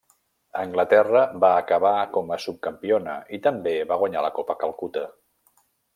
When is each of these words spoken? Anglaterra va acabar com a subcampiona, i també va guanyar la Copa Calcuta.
Anglaterra 0.61 1.19
va 1.43 1.51
acabar 1.57 1.93
com 2.17 2.33
a 2.35 2.39
subcampiona, 2.45 3.15
i 3.39 3.41
també 3.49 3.75
va 3.93 3.99
guanyar 4.05 4.25
la 4.27 4.33
Copa 4.39 4.57
Calcuta. 4.65 5.05